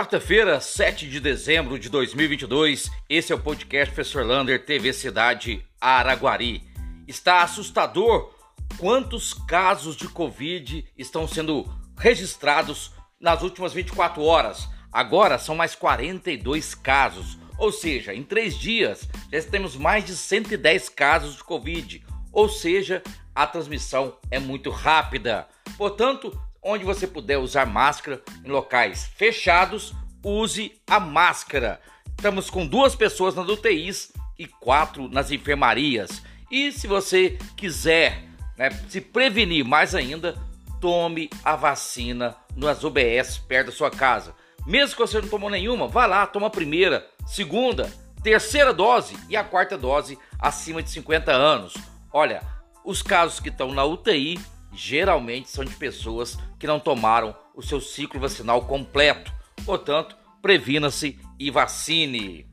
Quarta-feira, 0.00 0.62
7 0.62 1.06
de 1.06 1.20
dezembro 1.20 1.78
de 1.78 1.90
2022, 1.90 2.90
esse 3.06 3.34
é 3.34 3.36
o 3.36 3.38
podcast 3.38 3.94
Professor 3.94 4.24
Lander 4.24 4.64
TV 4.64 4.94
Cidade 4.94 5.62
Araguari. 5.78 6.62
Está 7.06 7.42
assustador 7.42 8.34
quantos 8.78 9.34
casos 9.34 9.94
de 9.94 10.08
Covid 10.08 10.86
estão 10.96 11.28
sendo 11.28 11.70
registrados 11.98 12.92
nas 13.20 13.42
últimas 13.42 13.74
24 13.74 14.22
horas. 14.22 14.66
Agora 14.90 15.38
são 15.38 15.54
mais 15.54 15.74
42 15.74 16.74
casos, 16.74 17.36
ou 17.58 17.70
seja, 17.70 18.14
em 18.14 18.22
três 18.22 18.58
dias 18.58 19.06
já 19.30 19.42
temos 19.42 19.76
mais 19.76 20.02
de 20.06 20.16
110 20.16 20.88
casos 20.88 21.36
de 21.36 21.44
Covid, 21.44 22.02
ou 22.32 22.48
seja, 22.48 23.02
a 23.34 23.46
transmissão 23.46 24.16
é 24.30 24.38
muito 24.38 24.70
rápida. 24.70 25.46
Portanto, 25.76 26.32
onde 26.62 26.84
você 26.84 27.06
puder 27.06 27.38
usar 27.38 27.66
máscara 27.66 28.22
em 28.44 28.48
locais 28.48 29.10
fechados, 29.16 29.94
use 30.22 30.80
a 30.86 31.00
máscara. 31.00 31.80
Estamos 32.08 32.50
com 32.50 32.66
duas 32.66 32.94
pessoas 32.94 33.34
nas 33.34 33.48
UTIs 33.48 34.12
e 34.38 34.46
quatro 34.46 35.08
nas 35.08 35.30
enfermarias. 35.30 36.22
E 36.50 36.72
se 36.72 36.86
você 36.86 37.38
quiser 37.56 38.24
né, 38.56 38.70
se 38.88 39.00
prevenir 39.00 39.64
mais 39.64 39.94
ainda, 39.94 40.36
tome 40.80 41.30
a 41.44 41.56
vacina 41.56 42.36
nas 42.56 42.82
UBS 42.84 43.38
perto 43.38 43.66
da 43.66 43.72
sua 43.72 43.90
casa. 43.90 44.34
Mesmo 44.66 44.96
que 44.96 45.00
você 45.00 45.20
não 45.20 45.28
tomou 45.28 45.48
nenhuma, 45.48 45.88
vá 45.88 46.06
lá, 46.06 46.26
toma 46.26 46.48
a 46.48 46.50
primeira, 46.50 47.06
segunda, 47.26 47.90
terceira 48.22 48.72
dose 48.72 49.16
e 49.28 49.36
a 49.36 49.44
quarta 49.44 49.78
dose 49.78 50.18
acima 50.38 50.82
de 50.82 50.90
50 50.90 51.32
anos. 51.32 51.74
Olha, 52.12 52.42
os 52.84 53.02
casos 53.02 53.40
que 53.40 53.48
estão 53.48 53.72
na 53.72 53.84
UTI 53.84 54.38
geralmente 54.72 55.50
são 55.50 55.64
de 55.64 55.74
pessoas 55.74 56.38
que 56.58 56.66
não 56.66 56.80
tomaram 56.80 57.34
o 57.54 57.62
seu 57.62 57.80
ciclo 57.80 58.20
vacinal 58.20 58.66
completo. 58.66 59.32
Portanto, 59.64 60.16
previna-se 60.40 61.18
e 61.38 61.50
vacine. 61.50 62.46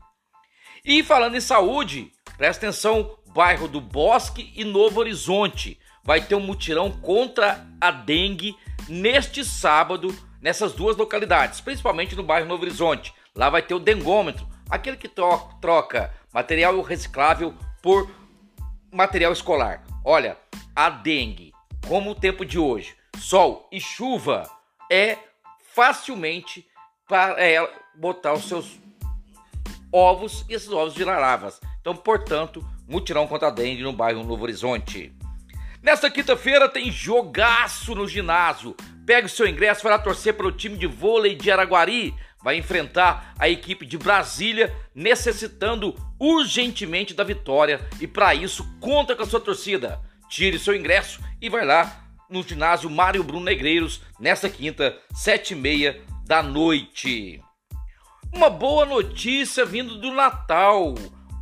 E 0.84 1.04
falando 1.04 1.36
em 1.36 1.42
saúde, 1.42 2.12
presta 2.38 2.66
atenção, 2.66 3.18
bairro 3.34 3.68
do 3.68 3.82
Bosque 3.82 4.52
e 4.56 4.64
Novo 4.64 5.00
Horizonte 5.00 5.80
vai 6.04 6.22
ter 6.22 6.36
um 6.36 6.40
mutirão 6.40 6.90
contra 6.90 7.68
a 7.82 7.92
dengue 7.92 8.56
neste 8.88 9.44
sábado 9.44 10.16
nessas 10.42 10.74
duas 10.74 10.96
localidades, 10.96 11.60
principalmente 11.60 12.16
no 12.16 12.24
bairro 12.24 12.48
Novo 12.48 12.64
Horizonte. 12.64 13.14
Lá 13.36 13.50
vai 13.50 13.62
ter 13.62 13.74
o 13.74 13.80
dengômetro, 13.80 14.48
aquele 14.70 14.98
que 14.98 15.10
troca 15.10 16.14
material 16.34 16.82
reciclável 16.82 17.54
por 17.82 18.10
material 18.92 19.34
escolar. 19.34 19.84
Olha, 20.04 20.38
a 20.76 20.90
dengue 20.90 21.47
como 21.88 22.12
o 22.12 22.16
tempo 22.16 22.46
de 22.46 22.60
hoje, 22.60 22.96
sol 23.18 23.68
e 23.72 23.80
chuva, 23.80 24.50
é 24.92 25.18
facilmente 25.74 26.68
para 27.08 27.42
ela 27.42 27.70
botar 27.96 28.34
os 28.34 28.46
seus 28.46 28.78
ovos 29.92 30.46
e 30.50 30.54
esses 30.54 30.70
ovos 30.70 30.96
virar 30.96 31.20
larvas. 31.20 31.62
Então, 31.80 31.96
portanto, 31.96 32.66
mutirão 32.88 33.26
contra 33.26 33.48
a 33.48 33.52
dengue 33.52 33.84
no 33.84 33.94
bairro 33.94 34.24
Novo 34.24 34.44
Horizonte. 34.44 35.14
Nesta 35.82 36.10
quinta-feira 36.10 36.68
tem 36.68 36.92
jogaço 36.92 37.96
no 37.96 38.08
ginásio. 38.08 38.76
Pegue 39.06 39.28
o 39.28 39.30
seu 39.30 39.48
ingresso 39.48 39.82
para 39.82 39.98
torcer 39.98 40.34
para 40.34 40.48
o 40.48 40.52
time 40.52 40.78
de 40.78 40.88
vôlei 40.88 41.36
de 41.36 41.50
Araguari. 41.50 42.14
Vai 42.44 42.58
enfrentar 42.58 43.34
a 43.40 43.48
equipe 43.48 43.86
de 43.86 43.98
Brasília, 43.98 44.76
necessitando 44.94 45.96
urgentemente 46.20 47.14
da 47.14 47.24
vitória. 47.24 47.80
E 48.02 48.08
para 48.08 48.36
isso, 48.36 48.68
conta 48.82 49.16
com 49.16 49.24
a 49.24 49.26
sua 49.26 49.40
torcida. 49.40 50.02
Tire 50.30 50.60
seu 50.60 50.76
ingresso 50.76 51.22
e 51.42 51.50
vai 51.50 51.66
lá 51.66 52.04
no 52.30 52.44
ginásio 52.44 52.90
Mário 52.90 53.24
Bruno 53.24 53.46
Negreiros 53.46 54.02
nesta 54.20 54.50
quinta, 54.50 54.98
sete 55.14 55.54
e 55.54 55.56
meia 55.56 56.02
da 56.26 56.44
noite. 56.44 57.42
Uma 58.34 58.50
boa 58.50 58.86
notícia 58.86 59.66
vindo 59.66 59.98
do 59.98 60.12
Natal. 60.12 60.96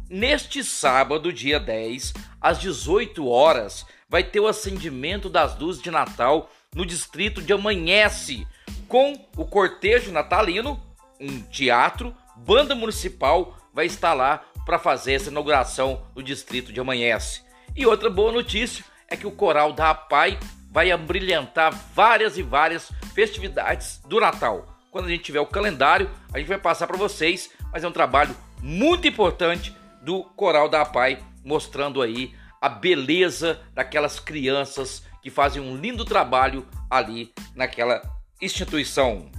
Neste 0.07 0.63
sábado, 0.63 1.33
dia 1.33 1.59
10, 1.59 2.13
às 2.39 2.59
18 2.59 3.27
horas, 3.27 3.85
vai 4.07 4.23
ter 4.23 4.39
o 4.39 4.47
acendimento 4.47 5.27
das 5.27 5.57
luzes 5.57 5.81
de 5.81 5.89
Natal 5.89 6.51
no 6.75 6.85
distrito 6.85 7.41
de 7.41 7.53
Amanhece, 7.53 8.45
com 8.87 9.13
o 9.35 9.45
cortejo 9.45 10.11
natalino, 10.11 10.79
um 11.19 11.41
teatro, 11.41 12.15
banda 12.35 12.75
municipal 12.75 13.57
vai 13.73 13.85
estar 13.85 14.13
lá 14.13 14.45
para 14.65 14.77
fazer 14.77 15.13
essa 15.13 15.29
inauguração 15.29 16.05
no 16.15 16.21
distrito 16.21 16.71
de 16.71 16.79
Amanhece. 16.79 17.41
E 17.75 17.85
outra 17.85 18.09
boa 18.09 18.31
notícia 18.31 18.85
é 19.09 19.17
que 19.17 19.27
o 19.27 19.31
coral 19.31 19.73
da 19.73 19.89
APAI 19.89 20.39
vai 20.71 20.91
abrilhantar 20.91 21.73
várias 21.93 22.37
e 22.37 22.41
várias 22.41 22.89
festividades 23.13 23.99
do 24.07 24.19
Natal. 24.19 24.65
Quando 24.89 25.07
a 25.07 25.09
gente 25.09 25.23
tiver 25.23 25.41
o 25.41 25.45
calendário, 25.45 26.09
a 26.33 26.39
gente 26.39 26.47
vai 26.47 26.57
passar 26.57 26.87
para 26.87 26.95
vocês, 26.95 27.51
mas 27.73 27.83
é 27.83 27.87
um 27.87 27.91
trabalho 27.91 28.35
muito 28.61 29.07
importante 29.07 29.75
do 30.01 30.23
coral 30.23 30.69
da 30.69 30.83
APAI, 30.83 31.21
mostrando 31.43 32.01
aí 32.01 32.33
a 32.61 32.69
beleza 32.69 33.61
daquelas 33.73 34.21
crianças 34.21 35.03
que 35.21 35.29
fazem 35.29 35.61
um 35.61 35.75
lindo 35.75 36.05
trabalho 36.05 36.65
ali 36.89 37.33
naquela 37.53 38.01
instituição. 38.41 39.29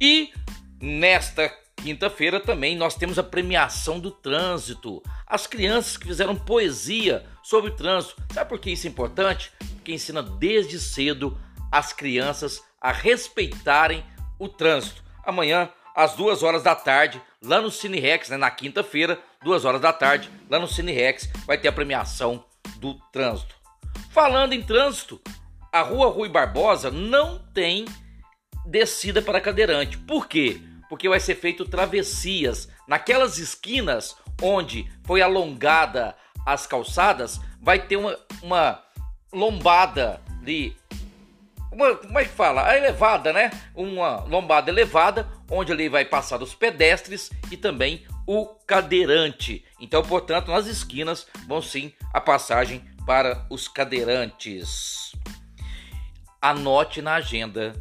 E 0.00 0.32
nesta 0.80 1.52
quinta-feira 1.84 2.40
também 2.40 2.74
nós 2.74 2.94
temos 2.94 3.18
a 3.18 3.22
premiação 3.22 4.00
do 4.00 4.10
trânsito. 4.10 5.02
As 5.26 5.46
crianças 5.46 5.98
que 5.98 6.06
fizeram 6.06 6.34
poesia 6.34 7.26
sobre 7.42 7.72
trânsito. 7.72 8.16
Sabe 8.32 8.48
por 8.48 8.58
que 8.58 8.70
isso 8.70 8.86
é 8.86 8.90
importante? 8.90 9.52
Porque 9.74 9.92
ensina 9.92 10.22
desde 10.22 10.80
cedo 10.80 11.38
as 11.70 11.92
crianças 11.92 12.62
a 12.80 12.90
respeitarem 12.90 14.02
o 14.38 14.48
trânsito. 14.48 15.04
Amanhã, 15.26 15.68
às 15.94 16.14
duas 16.14 16.42
horas 16.42 16.62
da 16.62 16.74
tarde, 16.74 17.20
lá 17.42 17.60
no 17.60 17.70
Cine 17.70 18.00
Rex, 18.00 18.30
né, 18.30 18.38
na 18.38 18.50
quinta-feira, 18.50 19.20
duas 19.42 19.66
horas 19.66 19.82
da 19.82 19.92
tarde, 19.92 20.30
lá 20.48 20.58
no 20.58 20.66
Cine 20.66 20.92
Rex, 20.92 21.28
vai 21.46 21.58
ter 21.58 21.68
a 21.68 21.72
premiação 21.72 22.46
do 22.78 22.94
trânsito. 23.12 23.54
Falando 24.10 24.54
em 24.54 24.62
trânsito, 24.62 25.20
a 25.70 25.82
rua 25.82 26.08
Rui 26.08 26.30
Barbosa 26.30 26.90
não 26.90 27.38
tem 27.52 27.84
descida 28.64 29.20
para 29.20 29.38
cadeirante. 29.38 29.98
Por 29.98 30.26
quê? 30.26 30.62
Porque 30.94 31.08
vai 31.08 31.18
ser 31.18 31.34
feito 31.34 31.64
travessias 31.64 32.68
naquelas 32.86 33.38
esquinas 33.38 34.16
onde 34.40 34.88
foi 35.02 35.20
alongada 35.20 36.14
as 36.46 36.68
calçadas, 36.68 37.40
vai 37.60 37.80
ter 37.80 37.96
uma, 37.96 38.16
uma 38.40 38.80
lombada 39.32 40.20
de 40.44 40.72
uma, 41.72 41.96
como 41.96 42.16
é 42.16 42.22
que 42.24 42.30
fala? 42.30 42.64
A 42.64 42.76
elevada, 42.76 43.32
né? 43.32 43.50
Uma 43.74 44.20
lombada 44.20 44.70
elevada, 44.70 45.28
onde 45.50 45.72
ali 45.72 45.88
vai 45.88 46.04
passar 46.04 46.40
os 46.40 46.54
pedestres 46.54 47.28
e 47.50 47.56
também 47.56 48.06
o 48.24 48.46
cadeirante. 48.64 49.64
Então, 49.80 50.00
portanto, 50.00 50.52
nas 50.52 50.66
esquinas 50.66 51.26
vão 51.48 51.60
sim 51.60 51.92
a 52.12 52.20
passagem 52.20 52.84
para 53.04 53.44
os 53.50 53.66
cadeirantes. 53.66 55.10
Anote 56.40 57.02
na 57.02 57.14
agenda 57.14 57.74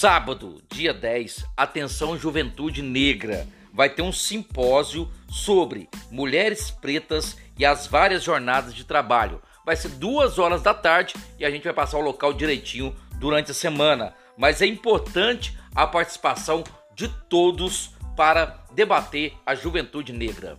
Sábado, 0.00 0.62
dia 0.70 0.94
10, 0.94 1.44
atenção 1.56 2.16
Juventude 2.16 2.82
Negra. 2.82 3.48
Vai 3.74 3.90
ter 3.90 4.00
um 4.00 4.12
simpósio 4.12 5.10
sobre 5.28 5.88
mulheres 6.08 6.70
pretas 6.70 7.36
e 7.58 7.66
as 7.66 7.88
várias 7.88 8.22
jornadas 8.22 8.72
de 8.72 8.84
trabalho. 8.84 9.42
Vai 9.66 9.74
ser 9.74 9.88
duas 9.88 10.38
horas 10.38 10.62
da 10.62 10.72
tarde 10.72 11.16
e 11.36 11.44
a 11.44 11.50
gente 11.50 11.64
vai 11.64 11.72
passar 11.72 11.98
o 11.98 12.02
local 12.02 12.32
direitinho 12.32 12.94
durante 13.16 13.50
a 13.50 13.54
semana. 13.54 14.14
Mas 14.36 14.62
é 14.62 14.66
importante 14.66 15.58
a 15.74 15.84
participação 15.84 16.62
de 16.94 17.08
todos 17.28 17.90
para 18.16 18.56
debater 18.70 19.32
a 19.44 19.56
juventude 19.56 20.12
negra. 20.12 20.56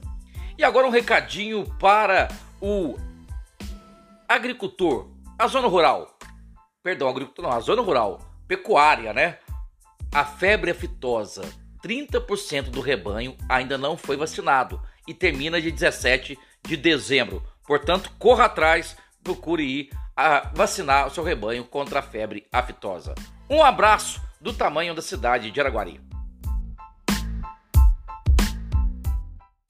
E 0.58 0.66
agora 0.66 0.86
um 0.86 0.92
recadinho 0.92 1.64
para 1.80 2.28
o 2.60 2.98
agricultor, 4.28 5.08
a 5.38 5.48
zona 5.48 5.70
rural. 5.70 6.20
Perdão, 6.84 7.08
agricultor 7.08 7.46
não, 7.46 7.54
a 7.54 7.62
zona 7.62 7.82
rural 7.82 8.29
pecuária, 8.50 9.14
né? 9.14 9.38
A 10.12 10.26
febre 10.26 10.72
aftosa, 10.72 11.44
30% 11.84 12.64
do 12.72 12.82
rebanho 12.82 13.38
ainda 13.48 13.78
não 13.78 13.96
foi 13.96 14.18
vacinado 14.18 14.82
e 15.08 15.14
termina 15.14 15.62
de 15.62 15.72
17 15.72 16.38
de 16.66 16.76
dezembro. 16.76 17.44
Portanto, 17.66 18.12
corra 18.18 18.46
atrás, 18.46 18.98
procure 19.24 19.64
ir 19.64 19.90
a 20.18 20.50
vacinar 20.54 21.08
o 21.08 21.12
seu 21.12 21.24
rebanho 21.24 21.64
contra 21.64 22.00
a 22.00 22.02
febre 22.02 22.48
aftosa. 22.52 23.14
Um 23.48 23.64
abraço 23.64 24.20
do 24.42 24.52
tamanho 24.52 24.96
da 24.96 25.02
cidade 25.02 25.52
de 25.52 25.62
Araguari. 25.62 26.09